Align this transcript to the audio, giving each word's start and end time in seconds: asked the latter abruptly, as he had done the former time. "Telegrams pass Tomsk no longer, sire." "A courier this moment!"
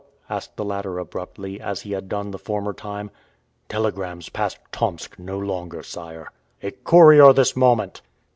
asked 0.31 0.55
the 0.57 0.65
latter 0.65 0.97
abruptly, 0.97 1.61
as 1.61 1.81
he 1.81 1.91
had 1.91 2.09
done 2.09 2.31
the 2.31 2.39
former 2.39 2.73
time. 2.73 3.11
"Telegrams 3.69 4.29
pass 4.29 4.57
Tomsk 4.71 5.19
no 5.19 5.37
longer, 5.37 5.83
sire." 5.83 6.31
"A 6.63 6.71
courier 6.71 7.33
this 7.33 7.55
moment!" 7.55 8.01